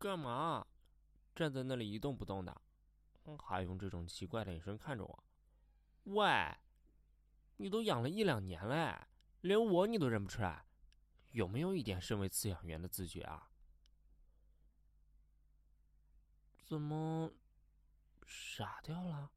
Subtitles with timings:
[0.00, 0.66] 干嘛？
[1.36, 2.58] 站在那里一动不动的，
[3.38, 5.24] 还用这种奇怪的眼神看着我？
[6.04, 6.56] 喂，
[7.58, 9.06] 你都养了一两年了，
[9.42, 10.64] 连我你都认不出来，
[11.32, 13.50] 有没有一点身为饲养员的自觉啊？
[16.64, 17.30] 怎么
[18.24, 19.30] 傻掉了？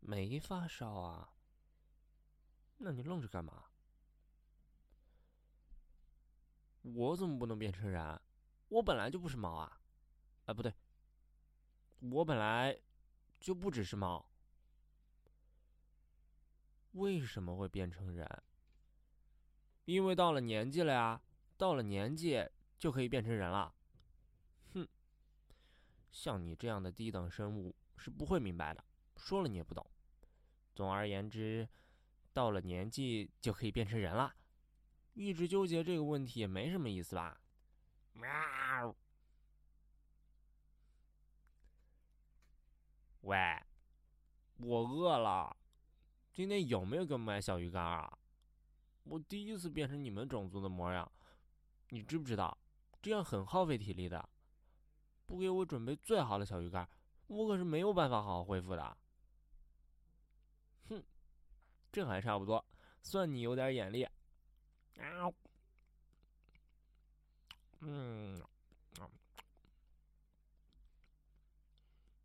[0.00, 1.35] 没发烧啊？
[2.78, 3.64] 那你愣着干嘛？
[6.82, 8.20] 我怎么不能变成人？
[8.68, 9.80] 我本来就不是猫啊！
[10.44, 10.72] 啊，不对，
[11.98, 12.78] 我本来
[13.40, 14.24] 就不只是猫。
[16.92, 18.42] 为什么会变成人？
[19.84, 21.20] 因为到了年纪了呀，
[21.56, 23.74] 到了年纪就可以变成人了。
[24.74, 24.86] 哼，
[26.10, 28.84] 像你这样的低等生物是不会明白的，
[29.16, 29.84] 说了你也不懂。
[30.74, 31.68] 总而言之。
[32.36, 34.30] 到了年纪就可以变成人了，
[35.14, 37.40] 一直纠结这个问题也没什么意思吧？
[38.12, 38.94] 喵！
[43.22, 43.38] 喂，
[44.58, 45.56] 我饿了，
[46.30, 48.18] 今天有没有给我买小鱼干啊？
[49.04, 51.10] 我第一次变成你们种族的模样，
[51.88, 52.58] 你知不知道？
[53.00, 54.28] 这样很耗费体力的，
[55.24, 56.86] 不给我准备最好的小鱼干，
[57.28, 58.94] 我可是没有办法好好恢复的。
[61.96, 62.62] 这还差不多，
[63.00, 64.06] 算你有点眼力。
[67.80, 68.38] 嗯，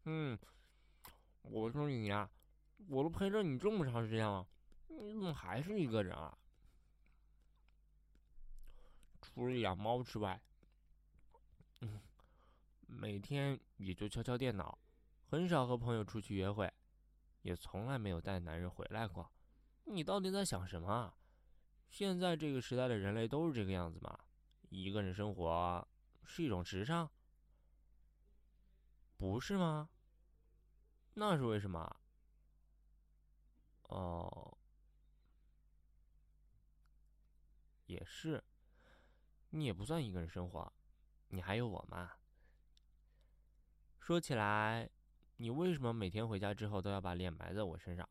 [0.04, 0.38] 嗯，
[1.44, 2.30] 我说你呀，
[2.90, 4.46] 我都陪着你这么长时间了，
[4.90, 6.38] 你怎么还是一个人啊？
[9.22, 10.38] 除了养猫之外，
[12.88, 14.78] 每天也就敲敲电脑，
[15.30, 16.70] 很少和朋友出去约会，
[17.44, 19.32] 也从来没有带男人回来过。
[19.86, 21.14] 你到底在想什么？
[21.90, 24.18] 现在这个时代的人类都是这个样子吗？
[24.70, 25.88] 一个人生活
[26.24, 27.12] 是一种时尚，
[29.18, 29.90] 不是吗？
[31.16, 31.98] 那是为什么？
[33.90, 34.58] 哦，
[37.88, 38.42] 也是，
[39.50, 40.72] 你也不算一个人生活，
[41.28, 42.14] 你还有我嘛。
[44.00, 44.90] 说起来，
[45.36, 48.08] 你为什么每天回家之后都要把脸埋在我身上？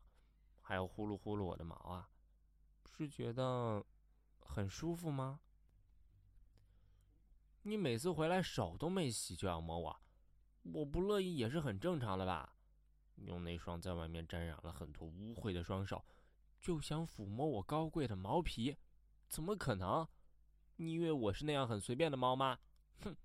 [0.61, 2.09] 还要呼噜呼噜我的毛啊，
[2.85, 3.83] 是觉得
[4.39, 5.39] 很舒服吗？
[7.63, 10.01] 你每次回来手都没洗就要摸我，
[10.63, 12.55] 我不乐意也是很正常的吧？
[13.17, 16.03] 用那双在外面沾染了很多污秽的双手，
[16.59, 18.75] 就想抚摸我高贵的毛皮，
[19.27, 20.07] 怎么可能？
[20.77, 22.57] 你以为我是那样很随便的猫吗？
[23.01, 23.15] 哼！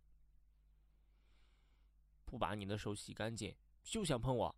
[2.26, 4.54] 不把你的手洗干净就想碰我？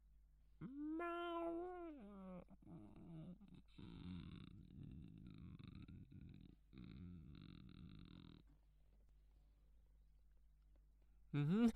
[11.46, 11.72] 嗯，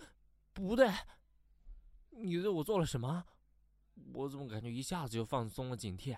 [0.52, 0.90] 不对，
[2.10, 3.24] 你对我做了什么？
[4.14, 6.16] 我怎么感觉一下子就放松了警惕？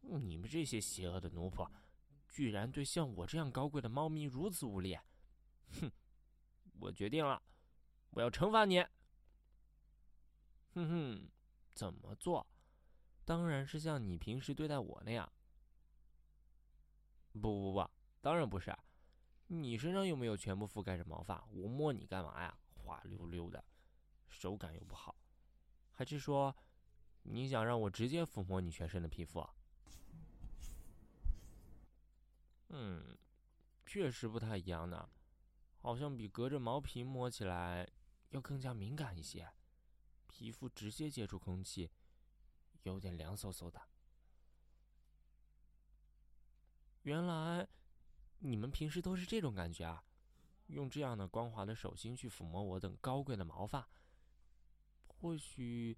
[0.00, 1.68] 你们这些邪恶的奴仆，
[2.28, 4.96] 居然对像我这样高贵的猫咪如此无礼！
[5.80, 5.90] 哼，
[6.78, 7.42] 我决定了，
[8.10, 8.80] 我要惩罚你。
[10.74, 11.28] 哼哼，
[11.74, 12.46] 怎么做？
[13.24, 15.30] 当然是像你平时对待我那样。
[17.32, 18.76] 不不不，当然不是。
[19.48, 22.56] 你身上又没有全部覆盖着毛发，我摸你干嘛呀？
[22.86, 23.64] 滑溜溜的，
[24.28, 25.16] 手感又不好，
[25.92, 26.56] 还是说
[27.24, 29.44] 你想让我直接抚摸你全身的皮肤？
[32.68, 33.18] 嗯，
[33.84, 35.10] 确实不太一样呢，
[35.80, 37.88] 好像比隔着毛皮摸起来
[38.30, 39.52] 要更加敏感一些，
[40.28, 41.90] 皮肤直接接触空气，
[42.84, 43.82] 有点凉飕飕的。
[47.02, 47.66] 原来
[48.38, 50.04] 你们平时都是这种感觉啊！
[50.68, 53.88] 用这样的光滑的手心去抚摸我等高贵的毛发，
[55.06, 55.96] 或许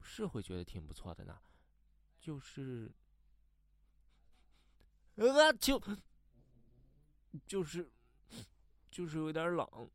[0.00, 1.40] 是会觉得挺不错的呢。
[2.18, 2.90] 就是，
[5.16, 5.78] 啊，就
[7.46, 7.90] 就是，
[8.90, 9.90] 就是有点冷。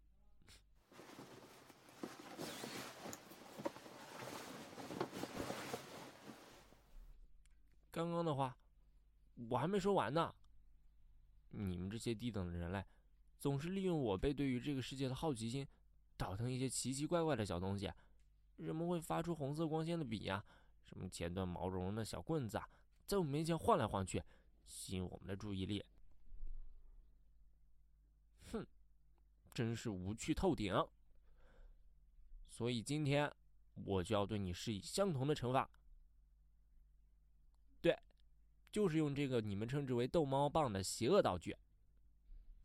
[7.92, 8.56] 刚刚的话，
[9.50, 10.34] 我还没说完呢。
[11.50, 12.86] 你们这些低等的人类。
[13.39, 15.65] 总是利用我辈对于这个世界的好奇心，
[16.18, 17.91] 倒腾一些奇奇怪怪的小东西。
[18.57, 20.44] 人们会发出红色光线的笔呀，
[20.83, 22.69] 什么前端毛茸茸的小棍子啊，
[23.06, 24.21] 在我们面前晃来晃去，
[24.65, 25.83] 吸引我们的注意力。
[28.51, 28.68] 哼，
[29.53, 30.74] 真是无趣透顶。
[32.50, 33.33] 所以今天
[33.85, 35.69] 我就要对你施以相同的惩罚。
[37.80, 37.97] 对，
[38.69, 41.56] 就是用这个你们称之为“逗猫棒”的邪恶道具。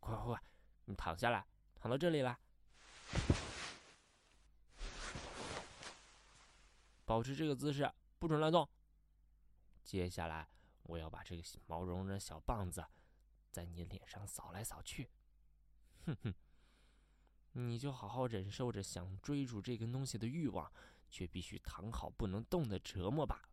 [0.01, 0.43] 快快快，
[0.85, 1.45] 你躺下来，
[1.75, 2.37] 躺到这里来，
[7.03, 8.67] 保持这个姿势，不准乱动。
[9.83, 10.47] 接下来，
[10.83, 12.85] 我要把这个毛茸茸的小棒子
[13.51, 15.09] 在你脸上扫来扫去。
[16.05, 16.33] 哼哼，
[17.53, 20.71] 你就好好忍受着想追逐这根东西的欲望，
[21.09, 23.49] 却必须躺好不能动的折磨吧。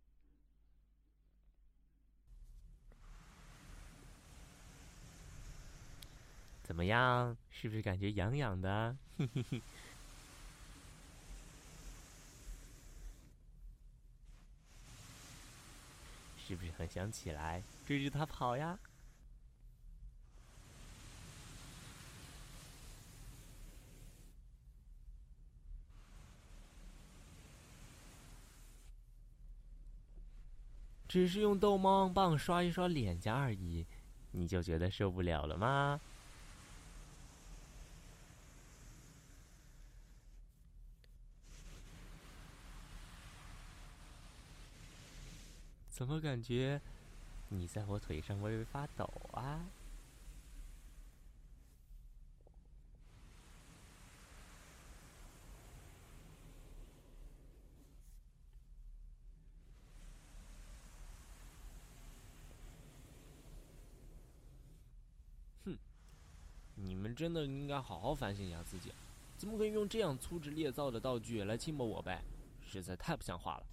[6.73, 7.37] 怎么样？
[7.51, 8.97] 是不是感觉痒痒的？
[16.39, 18.79] 是不是很想起来追着它跑呀？
[31.07, 33.85] 只是用逗猫棒刷一刷脸颊而已，
[34.31, 36.01] 你就觉得受不了了吗？
[45.93, 46.81] 怎么感觉
[47.51, 49.61] 你在我腿上微微发抖啊？
[65.67, 65.77] 哼，
[66.75, 68.91] 你们真的应该好好反省一下自己，
[69.37, 72.25] 怎么可以用这样粗制劣造的道具来轻薄我呗？
[72.67, 73.67] 实在太不像话了。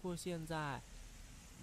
[0.00, 0.80] 不过现在，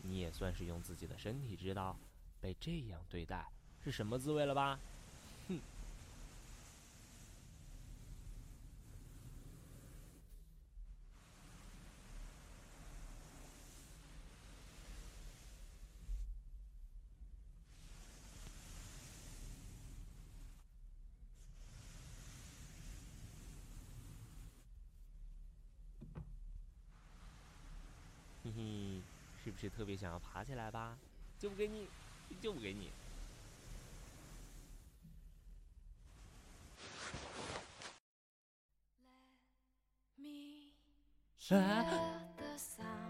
[0.04, 1.96] 你也算是用自己的身体知道
[2.42, 3.46] 被这样对待
[3.84, 4.80] 是什么滋味了吧？
[29.46, 30.98] 是不是特别想要爬起来吧？
[31.38, 31.88] 就不给你，
[32.42, 32.90] 就不给你。
[41.52, 41.86] 哎，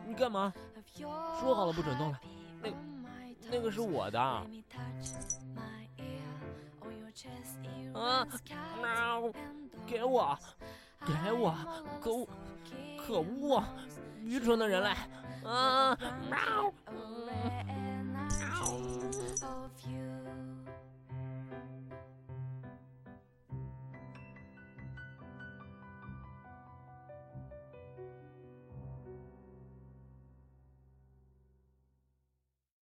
[0.05, 0.53] 你干嘛？
[1.39, 2.19] 说好了不准动了。
[2.61, 2.69] 那，
[3.49, 4.19] 那个是我的。
[4.21, 4.45] 啊！
[8.81, 9.31] 喵！
[9.87, 10.37] 给我，
[10.99, 11.55] 给我，
[12.01, 12.27] 可恶，
[13.07, 13.63] 可恶，
[14.19, 14.93] 愚蠢的人类！
[15.45, 15.95] Uh,
[16.29, 16.73] meow.